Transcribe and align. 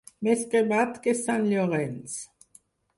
Més 0.27 0.39
cremat 0.53 0.97
que 1.05 1.15
sant 1.21 1.47
Llorenç. 1.53 2.21